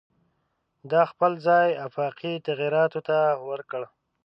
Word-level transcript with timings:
دا 0.91 1.01
خپل 1.11 1.31
ځای 1.47 1.67
آفاقي 1.87 2.33
تغییراتو 2.47 2.99
ته 3.07 3.17
ورکړ. 3.47 3.81